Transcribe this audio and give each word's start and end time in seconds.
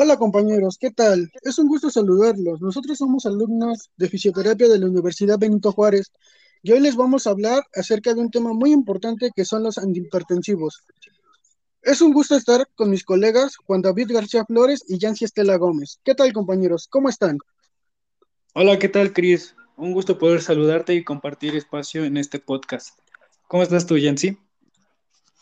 Hola 0.00 0.16
compañeros, 0.16 0.78
¿qué 0.78 0.92
tal? 0.92 1.28
Es 1.42 1.58
un 1.58 1.66
gusto 1.66 1.90
saludarlos. 1.90 2.60
Nosotros 2.60 2.98
somos 2.98 3.26
alumnos 3.26 3.90
de 3.96 4.08
fisioterapia 4.08 4.68
de 4.68 4.78
la 4.78 4.86
Universidad 4.86 5.40
Benito 5.40 5.72
Juárez 5.72 6.12
y 6.62 6.70
hoy 6.70 6.80
les 6.80 6.94
vamos 6.94 7.26
a 7.26 7.30
hablar 7.30 7.64
acerca 7.74 8.14
de 8.14 8.20
un 8.20 8.30
tema 8.30 8.52
muy 8.52 8.72
importante 8.72 9.30
que 9.34 9.44
son 9.44 9.64
los 9.64 9.76
antihipertensivos. 9.76 10.84
Es 11.82 12.00
un 12.00 12.12
gusto 12.12 12.36
estar 12.36 12.68
con 12.76 12.90
mis 12.90 13.04
colegas 13.04 13.56
Juan 13.56 13.82
David 13.82 14.12
García 14.12 14.44
Flores 14.44 14.84
y 14.86 14.98
Yancy 14.98 15.24
Estela 15.24 15.56
Gómez. 15.56 15.98
¿Qué 16.04 16.14
tal 16.14 16.32
compañeros? 16.32 16.86
¿Cómo 16.88 17.08
están? 17.08 17.38
Hola, 18.54 18.78
¿qué 18.78 18.88
tal 18.88 19.12
Cris? 19.12 19.56
Un 19.76 19.92
gusto 19.92 20.18
poder 20.18 20.42
saludarte 20.42 20.94
y 20.94 21.04
compartir 21.04 21.56
espacio 21.56 22.04
en 22.04 22.16
este 22.16 22.38
podcast. 22.38 22.98
¿Cómo 23.48 23.62
estás 23.62 23.86
tú, 23.86 23.96
Yancy? 23.98 24.38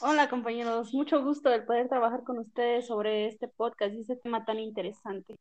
Hola 0.00 0.28
compañeros, 0.28 0.92
mucho 0.92 1.22
gusto 1.22 1.50
el 1.50 1.64
poder 1.64 1.88
trabajar 1.88 2.24
con 2.24 2.38
ustedes 2.38 2.86
sobre 2.88 3.28
este 3.28 3.46
podcast 3.46 3.94
y 3.94 4.00
este 4.00 4.16
tema 4.16 4.44
tan 4.44 4.58
interesante. 4.58 5.38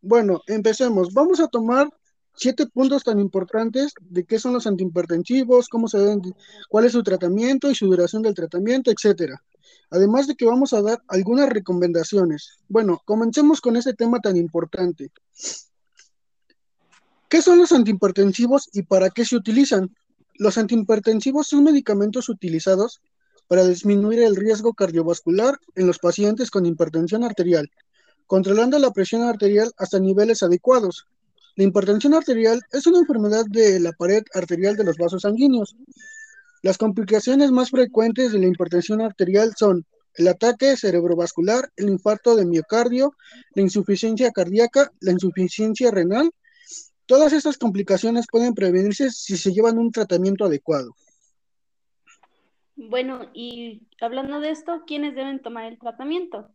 Bueno, 0.00 0.40
empecemos. 0.46 1.12
Vamos 1.12 1.40
a 1.40 1.48
tomar 1.48 1.88
siete 2.34 2.66
puntos 2.66 3.04
tan 3.04 3.20
importantes 3.20 3.92
de 4.00 4.24
qué 4.24 4.38
son 4.38 4.54
los 4.54 4.66
antihipertensivos, 4.66 5.68
cómo 5.68 5.88
se 5.88 5.98
deben, 5.98 6.22
cuál 6.70 6.86
es 6.86 6.92
su 6.92 7.02
tratamiento 7.02 7.70
y 7.70 7.74
su 7.74 7.86
duración 7.86 8.22
del 8.22 8.34
tratamiento, 8.34 8.90
etcétera. 8.90 9.42
Además 9.90 10.26
de 10.26 10.36
que 10.36 10.46
vamos 10.46 10.72
a 10.72 10.80
dar 10.80 11.02
algunas 11.06 11.50
recomendaciones. 11.50 12.60
Bueno, 12.66 13.02
comencemos 13.04 13.60
con 13.60 13.76
este 13.76 13.92
tema 13.92 14.20
tan 14.20 14.38
importante. 14.38 15.10
¿Qué 17.28 17.42
son 17.42 17.58
los 17.58 17.72
antihipertensivos 17.72 18.70
y 18.72 18.82
para 18.82 19.10
qué 19.10 19.26
se 19.26 19.36
utilizan? 19.36 19.94
Los 20.34 20.56
antihipertensivos 20.56 21.48
son 21.48 21.64
medicamentos 21.64 22.30
utilizados 22.30 23.02
para 23.50 23.66
disminuir 23.66 24.20
el 24.20 24.36
riesgo 24.36 24.74
cardiovascular 24.74 25.58
en 25.74 25.88
los 25.88 25.98
pacientes 25.98 26.52
con 26.52 26.66
hipertensión 26.66 27.24
arterial, 27.24 27.68
controlando 28.28 28.78
la 28.78 28.92
presión 28.92 29.22
arterial 29.22 29.72
hasta 29.76 29.98
niveles 29.98 30.44
adecuados. 30.44 31.08
La 31.56 31.64
hipertensión 31.64 32.14
arterial 32.14 32.62
es 32.70 32.86
una 32.86 33.00
enfermedad 33.00 33.44
de 33.50 33.80
la 33.80 33.90
pared 33.90 34.22
arterial 34.34 34.76
de 34.76 34.84
los 34.84 34.98
vasos 34.98 35.22
sanguíneos. 35.22 35.74
Las 36.62 36.78
complicaciones 36.78 37.50
más 37.50 37.70
frecuentes 37.70 38.30
de 38.30 38.38
la 38.38 38.46
hipertensión 38.46 39.00
arterial 39.00 39.52
son 39.58 39.84
el 40.14 40.28
ataque 40.28 40.76
cerebrovascular, 40.76 41.72
el 41.74 41.88
infarto 41.88 42.36
de 42.36 42.46
miocardio, 42.46 43.14
la 43.56 43.62
insuficiencia 43.62 44.30
cardíaca, 44.30 44.92
la 45.00 45.10
insuficiencia 45.10 45.90
renal. 45.90 46.30
Todas 47.04 47.32
estas 47.32 47.58
complicaciones 47.58 48.26
pueden 48.30 48.54
prevenirse 48.54 49.10
si 49.10 49.36
se 49.36 49.52
llevan 49.52 49.76
un 49.76 49.90
tratamiento 49.90 50.44
adecuado. 50.44 50.94
Bueno, 52.88 53.28
y 53.34 53.82
hablando 54.00 54.40
de 54.40 54.50
esto, 54.50 54.84
¿quiénes 54.86 55.14
deben 55.14 55.42
tomar 55.42 55.64
el 55.66 55.78
tratamiento? 55.78 56.48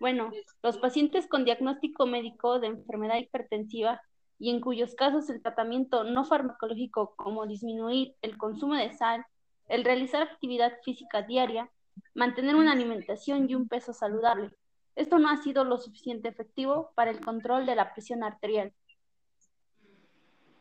Bueno, 0.00 0.32
los 0.60 0.76
pacientes 0.78 1.28
con 1.28 1.44
diagnóstico 1.44 2.04
médico 2.04 2.58
de 2.58 2.66
enfermedad 2.66 3.18
hipertensiva 3.18 4.02
y 4.40 4.50
en 4.50 4.60
cuyos 4.60 4.96
casos 4.96 5.30
el 5.30 5.40
tratamiento 5.40 6.02
no 6.02 6.24
farmacológico 6.24 7.14
como 7.14 7.46
disminuir 7.46 8.14
el 8.22 8.36
consumo 8.36 8.74
de 8.74 8.92
sal, 8.92 9.24
el 9.68 9.84
realizar 9.84 10.22
actividad 10.22 10.72
física 10.84 11.22
diaria, 11.22 11.70
mantener 12.12 12.56
una 12.56 12.72
alimentación 12.72 13.48
y 13.48 13.54
un 13.54 13.68
peso 13.68 13.92
saludable. 13.92 14.50
Esto 14.96 15.20
no 15.20 15.30
ha 15.30 15.36
sido 15.36 15.62
lo 15.62 15.78
suficiente 15.78 16.28
efectivo 16.28 16.90
para 16.96 17.12
el 17.12 17.20
control 17.20 17.66
de 17.66 17.76
la 17.76 17.92
presión 17.94 18.24
arterial. 18.24 18.72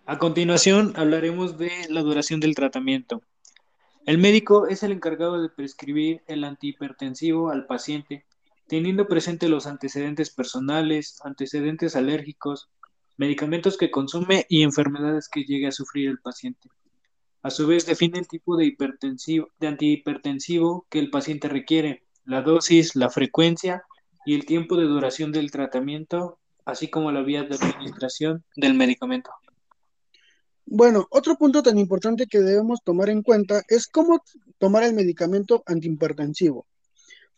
A 0.05 0.19
continuación 0.19 0.93
hablaremos 0.95 1.57
de 1.57 1.71
la 1.89 2.01
duración 2.01 2.39
del 2.39 2.53
tratamiento. 2.53 3.23
El 4.07 4.19
médico 4.19 4.67
es 4.67 4.83
el 4.83 4.93
encargado 4.93 5.41
de 5.41 5.49
prescribir 5.49 6.23
el 6.27 6.45
antihipertensivo 6.45 7.49
al 7.49 7.65
paciente, 7.65 8.25
teniendo 8.65 9.09
presente 9.09 9.49
los 9.49 9.67
antecedentes 9.67 10.29
personales, 10.29 11.19
antecedentes 11.25 11.93
alérgicos, 11.97 12.69
medicamentos 13.17 13.75
que 13.75 13.91
consume 13.91 14.45
y 14.47 14.63
enfermedades 14.63 15.27
que 15.27 15.43
llegue 15.43 15.67
a 15.67 15.73
sufrir 15.73 16.07
el 16.07 16.19
paciente. 16.19 16.69
A 17.41 17.49
su 17.49 17.67
vez, 17.67 17.85
define 17.85 18.19
el 18.19 18.29
tipo 18.29 18.55
de, 18.55 18.67
hipertensivo, 18.67 19.49
de 19.59 19.67
antihipertensivo 19.67 20.87
que 20.89 20.99
el 20.99 21.09
paciente 21.09 21.49
requiere, 21.49 22.05
la 22.23 22.41
dosis, 22.41 22.95
la 22.95 23.09
frecuencia 23.09 23.83
y 24.25 24.35
el 24.35 24.45
tiempo 24.45 24.77
de 24.77 24.85
duración 24.85 25.33
del 25.33 25.51
tratamiento, 25.51 26.39
así 26.63 26.87
como 26.87 27.11
la 27.11 27.23
vía 27.23 27.43
de 27.43 27.55
administración 27.55 28.45
del 28.55 28.73
medicamento. 28.73 29.31
Bueno, 30.69 31.07
otro 31.11 31.37
punto 31.37 31.63
tan 31.63 31.77
importante 31.77 32.27
que 32.27 32.41
debemos 32.41 32.81
tomar 32.83 33.09
en 33.09 33.23
cuenta 33.23 33.63
es 33.69 33.87
cómo 33.87 34.21
tomar 34.57 34.83
el 34.83 34.93
medicamento 34.93 35.63
antihipertensivo. 35.65 36.65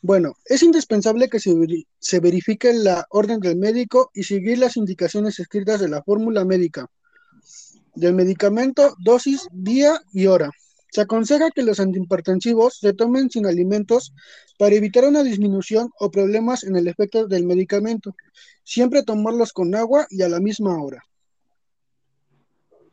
Bueno, 0.02 0.34
es 0.46 0.64
indispensable 0.64 1.30
que 1.30 1.40
se, 1.40 2.20
verifique 2.20 2.74
la 2.74 3.06
orden 3.12 3.40
del 3.40 3.56
médico 3.56 4.10
y 4.16 4.24
seguir 4.24 4.58
las 4.58 4.78
indicaciones 4.78 5.40
escritas 5.40 5.80
de 5.80 5.90
la 5.90 6.02
fórmula 6.02 6.44
médica 6.44 6.90
del 7.94 8.16
medicamento, 8.16 8.96
dosis, 8.98 9.48
día 9.52 10.02
y 10.12 10.26
hora. 10.26 10.50
Se 10.92 11.02
aconseja 11.02 11.52
que 11.52 11.62
los 11.62 11.80
antihipertensivos 11.80 12.80
se 12.80 12.94
tomen 12.94 13.30
sin 13.30 13.46
alimentos 13.46 14.12
para 14.58 14.74
evitar 14.74 15.06
una 15.06 15.22
disminución 15.22 15.92
o 16.00 16.10
problemas 16.10 16.64
en 16.64 16.78
el 16.78 16.88
efecto 16.88 17.28
del 17.28 17.46
medicamento. 17.46 18.16
Siempre 18.64 19.04
tomarlos 19.04 19.54
con 19.54 19.76
agua 19.76 20.08
y 20.10 20.24
a 20.24 20.30
la 20.30 20.40
misma 20.40 20.82
hora. 20.82 21.04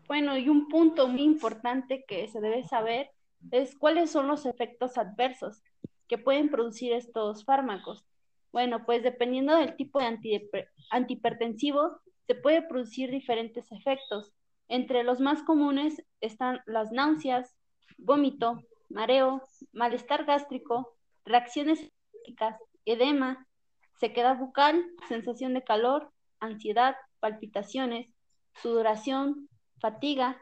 Bueno, 0.08 0.36
y 0.36 0.48
un 0.48 0.68
punto 0.68 1.08
muy 1.08 1.22
importante 1.22 2.04
que 2.06 2.28
se 2.28 2.40
debe 2.40 2.62
saber 2.64 3.10
es 3.50 3.76
cuáles 3.76 4.10
son 4.10 4.28
los 4.28 4.46
efectos 4.46 4.98
adversos 4.98 5.62
que 6.08 6.18
pueden 6.18 6.48
producir 6.48 6.92
estos 6.92 7.44
fármacos. 7.44 8.04
Bueno, 8.52 8.86
pues 8.86 9.02
dependiendo 9.02 9.56
del 9.56 9.76
tipo 9.76 9.98
de 9.98 10.06
antihipertensivo, 10.90 12.00
se 12.26 12.34
puede 12.34 12.62
producir 12.62 13.10
diferentes 13.10 13.70
efectos. 13.72 14.32
Entre 14.68 15.04
los 15.04 15.20
más 15.20 15.42
comunes 15.42 16.02
están 16.20 16.60
las 16.66 16.92
náuseas, 16.92 17.54
vómito, 17.98 18.60
mareo, 18.88 19.42
malestar 19.72 20.24
gástrico, 20.24 20.96
reacciones 21.24 21.92
físicas, 22.12 22.56
edema, 22.84 23.46
sequedad 23.98 24.38
bucal, 24.38 24.84
sensación 25.08 25.54
de 25.54 25.64
calor, 25.64 26.12
ansiedad, 26.40 26.96
palpitaciones, 27.20 28.08
sudoración, 28.62 29.48
fatiga, 29.80 30.40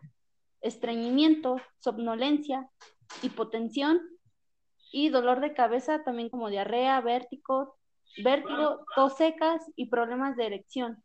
estreñimiento, 0.61 1.56
somnolencia, 1.78 2.69
hipotensión 3.22 4.00
y 4.93 5.09
dolor 5.09 5.41
de 5.41 5.55
cabeza, 5.55 6.03
también 6.05 6.28
como 6.28 6.49
diarrea, 6.50 7.00
vértigo, 7.00 7.77
vértigo, 8.22 8.84
tos 8.95 9.17
secas 9.17 9.62
y 9.77 9.87
problemas 9.87 10.37
de 10.37 10.47
erección, 10.47 11.03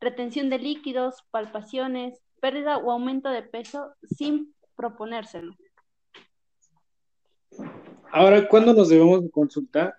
retención 0.00 0.50
de 0.50 0.58
líquidos, 0.58 1.24
palpaciones, 1.30 2.20
pérdida 2.40 2.78
o 2.78 2.90
aumento 2.90 3.30
de 3.30 3.42
peso 3.42 3.94
sin 4.04 4.54
proponérselo. 4.76 5.54
Ahora, 8.10 8.46
¿cuándo 8.48 8.74
nos 8.74 8.88
debemos 8.88 9.22
consultar? 9.30 9.96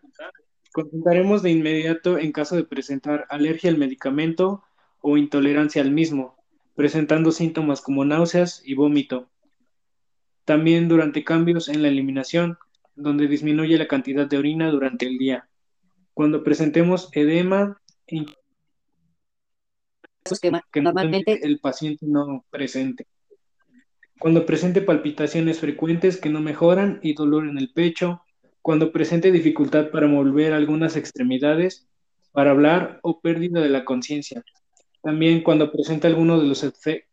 Consultaremos 0.72 1.42
de 1.42 1.52
inmediato 1.52 2.18
en 2.18 2.32
caso 2.32 2.56
de 2.56 2.64
presentar 2.64 3.26
alergia 3.30 3.70
al 3.70 3.78
medicamento 3.78 4.64
o 5.02 5.18
intolerancia 5.18 5.82
al 5.82 5.92
mismo, 5.92 6.43
presentando 6.76 7.32
síntomas 7.32 7.82
como 7.82 8.06
náuseas 8.06 8.62
y 8.66 8.74
vómito. 8.74 9.30
También 10.46 10.88
durante 10.88 11.24
cambios 11.24 11.70
en 11.70 11.82
la 11.82 11.88
eliminación, 11.88 12.58
donde 12.96 13.28
disminuye 13.28 13.78
la 13.78 13.88
cantidad 13.88 14.28
de 14.28 14.38
orina 14.38 14.70
durante 14.70 15.06
el 15.06 15.18
día. 15.18 15.48
Cuando 16.14 16.44
presentemos 16.44 17.10
edema, 17.14 17.82
que 18.06 18.26
normalmente 20.82 21.46
el 21.46 21.60
paciente 21.60 22.06
no 22.06 22.46
presente. 22.50 23.08
Cuando 24.20 24.46
presente 24.46 24.82
palpitaciones 24.82 25.60
frecuentes 25.60 26.18
que 26.18 26.30
no 26.30 26.40
mejoran 26.40 27.00
y 27.04 27.14
dolor 27.14 27.48
en 27.48 27.58
el 27.58 27.72
pecho, 27.74 28.22
cuando 28.62 28.92
presente 28.92 29.32
dificultad 29.32 29.90
para 29.90 30.08
mover 30.08 30.54
algunas 30.54 30.96
extremidades, 30.96 31.88
para 32.32 32.52
hablar 32.52 33.00
o 33.04 33.20
pérdida 33.20 33.60
de 33.60 33.70
la 33.70 33.86
conciencia, 33.86 34.44
también 35.04 35.44
cuando 35.44 35.70
presenta 35.70 36.08
alguno 36.08 36.40
de 36.40 36.48
los 36.48 36.64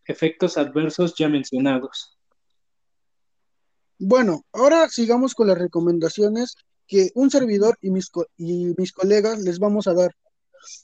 efectos 0.07 0.57
adversos 0.57 1.15
ya 1.19 1.29
mencionados. 1.29 2.17
Bueno, 3.99 4.45
ahora 4.53 4.89
sigamos 4.89 5.35
con 5.35 5.49
las 5.49 5.59
recomendaciones 5.59 6.55
que 6.87 7.11
un 7.17 7.31
servidor 7.31 7.77
y 7.83 7.91
mis, 7.91 8.09
y 8.39 8.75
mis 8.79 8.93
colegas 8.93 9.41
les 9.41 9.59
vamos 9.59 9.89
a 9.89 9.95
dar. 9.95 10.15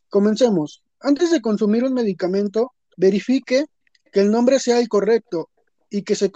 Comencemos. 0.09 0.83
Antes 1.01 1.31
de 1.31 1.41
consumir 1.41 1.85
un 1.85 1.95
medicamento, 1.95 2.73
verifique 2.97 3.67
que 4.13 4.21
el 4.21 4.33
nombre 4.33 4.59
sea 4.59 4.81
el 4.81 4.89
correcto 4.89 5.51
y 5.89 6.03
que, 6.03 6.17
se 6.17 6.33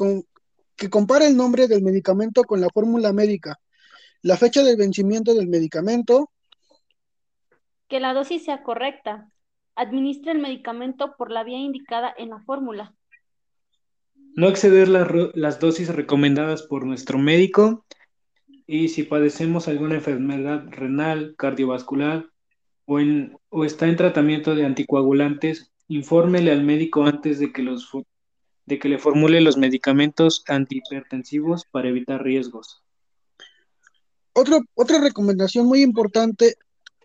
que 0.76 0.88
compare 0.88 1.26
el 1.26 1.36
nombre 1.36 1.66
del 1.66 1.82
medicamento 1.82 2.44
con 2.44 2.60
la 2.60 2.68
fórmula 2.72 3.12
médica, 3.12 3.58
la 4.22 4.36
fecha 4.36 4.62
de 4.62 4.76
vencimiento 4.76 5.34
del 5.34 5.48
medicamento. 5.48 6.30
Que 7.88 7.98
la 7.98 8.14
dosis 8.14 8.44
sea 8.44 8.62
correcta, 8.62 9.32
Administra 9.80 10.32
el 10.32 10.40
medicamento 10.40 11.14
por 11.16 11.30
la 11.30 11.42
vía 11.42 11.56
indicada 11.56 12.12
en 12.18 12.28
la 12.28 12.40
fórmula. 12.40 12.94
No 14.36 14.46
exceder 14.46 14.88
las 14.88 15.58
dosis 15.58 15.88
recomendadas 15.88 16.62
por 16.64 16.84
nuestro 16.84 17.16
médico 17.16 17.86
y 18.66 18.88
si 18.88 19.04
padecemos 19.04 19.68
alguna 19.68 19.94
enfermedad 19.94 20.66
renal, 20.68 21.34
cardiovascular 21.38 22.26
o, 22.84 23.00
en, 23.00 23.38
o 23.48 23.64
está 23.64 23.86
en 23.86 23.96
tratamiento 23.96 24.54
de 24.54 24.66
anticoagulantes, 24.66 25.72
infórmele 25.88 26.52
al 26.52 26.62
médico 26.62 27.04
antes 27.04 27.38
de 27.38 27.50
que, 27.50 27.62
los, 27.62 27.90
de 28.66 28.78
que 28.78 28.90
le 28.90 28.98
formule 28.98 29.40
los 29.40 29.56
medicamentos 29.56 30.44
antihipertensivos 30.46 31.64
para 31.64 31.88
evitar 31.88 32.22
riesgos. 32.22 32.82
otra 34.34 35.00
recomendación 35.00 35.66
muy 35.66 35.80
importante 35.80 36.56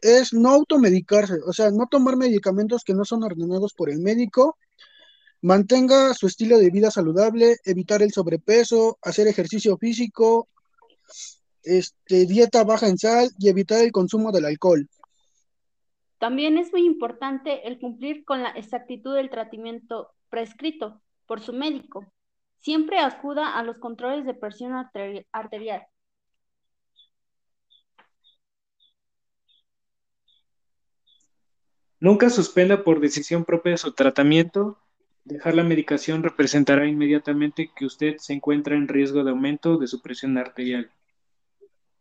es 0.02 0.34
no 0.34 0.50
automedicarse, 0.50 1.36
o 1.46 1.54
sea, 1.54 1.72
no 1.72 1.88
tomar 1.88 2.18
medicamentos 2.18 2.84
que 2.84 2.94
no 2.94 3.06
son 3.06 3.24
ordenados 3.24 3.74
por 3.74 3.90
el 3.90 4.00
médico. 4.00 4.58
Mantenga 5.42 6.14
su 6.14 6.28
estilo 6.28 6.58
de 6.58 6.70
vida 6.70 6.92
saludable, 6.92 7.58
evitar 7.66 8.02
el 8.02 8.12
sobrepeso, 8.12 8.98
hacer 9.02 9.28
ejercicio 9.28 9.78
físico, 9.78 10.48
este, 11.64 12.26
dieta 12.26 12.64
baja 12.64 12.88
en 12.88 12.98
sal 12.98 13.30
y 13.40 13.50
evitar 13.50 13.82
el 13.82 13.92
consumo 13.92 14.32
del 14.32 14.46
alcohol. 14.46 14.88
También 16.18 16.58
es 16.58 16.72
muy 16.72 16.86
importante 16.86 17.68
el 17.68 17.80
cumplir 17.80 18.24
con 18.24 18.42
la 18.42 18.50
exactitud 18.50 19.16
del 19.16 19.30
tratamiento 19.30 20.12
prescrito 20.30 21.02
por 21.26 21.42
su 21.42 21.54
médico. 21.54 22.06
Siempre 22.58 23.00
acuda 23.00 23.58
a 23.58 23.64
los 23.64 23.78
controles 23.78 24.26
de 24.26 24.34
presión 24.34 24.74
arterial. 25.32 25.86
Nunca 32.00 32.30
suspenda 32.30 32.84
por 32.84 33.00
decisión 33.00 33.46
propia 33.46 33.78
su 33.78 33.94
tratamiento. 33.94 34.78
Dejar 35.24 35.56
la 35.56 35.64
medicación 35.64 36.24
representará 36.24 36.88
inmediatamente 36.88 37.72
que 37.76 37.86
usted 37.86 38.18
se 38.18 38.34
encuentra 38.34 38.76
en 38.76 38.88
riesgo 38.88 39.24
de 39.24 39.32
aumento 39.32 39.78
de 39.78 39.88
su 39.88 40.02
presión 40.02 40.38
arterial. 40.38 40.92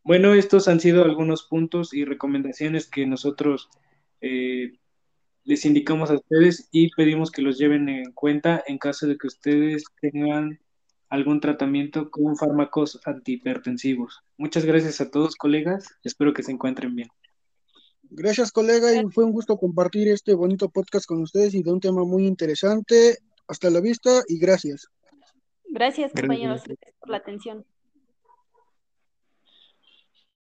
Bueno, 0.02 0.35
estos 0.35 0.69
han 0.69 0.81
sido 0.81 1.05
algunos 1.05 1.44
puntos 1.44 1.94
y 1.94 2.05
recomendaciones 2.05 2.87
que 2.87 3.06
nosotros 3.06 3.70
eh, 4.20 4.75
les 5.44 5.64
indicamos 5.64 6.11
a 6.11 6.14
ustedes 6.14 6.69
y 6.73 6.91
pedimos 6.94 7.31
que 7.31 7.43
los 7.43 7.56
lleven 7.56 7.88
en 7.88 8.12
cuenta 8.12 8.62
en 8.67 8.79
caso 8.79 9.06
de 9.06 9.17
que 9.17 9.26
ustedes 9.26 9.85
tengan 10.00 10.58
algún 11.08 11.41
tratamiento 11.41 12.11
con 12.11 12.37
fármacos 12.37 13.00
antihipertensivos. 13.06 14.23
Muchas 14.37 14.64
gracias 14.64 15.00
a 15.00 15.11
todos, 15.11 15.37
colegas. 15.37 15.96
Espero 16.02 16.35
que 16.35 16.43
se 16.43 16.52
encuentren 16.52 16.96
bien. 16.96 17.08
Gracias, 18.11 18.53
colega, 18.53 18.95
y 18.95 19.05
fue 19.11 19.25
un 19.25 19.33
gusto 19.33 19.56
compartir 19.56 20.09
este 20.09 20.35
bonito 20.35 20.69
podcast 20.69 21.06
con 21.06 21.21
ustedes 21.21 21.55
y 21.55 21.62
de 21.62 21.73
un 21.73 21.81
tema 21.81 22.05
muy 22.05 22.27
interesante. 22.27 23.19
Hasta 23.49 23.71
la 23.71 23.81
vista 23.81 24.23
y 24.29 24.39
gracias. 24.39 24.89
Gracias, 25.67 26.12
compañeros, 26.12 26.62
por 27.01 27.11
la 27.11 27.17
atención. 27.17 27.65